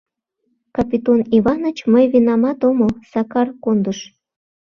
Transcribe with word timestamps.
—Капитон 0.75 1.19
Иваныч, 1.37 1.77
мый 1.91 2.05
винамат 2.13 2.59
омыл, 2.69 2.91
Сакар 3.11 3.47
кондыш. 3.63 3.99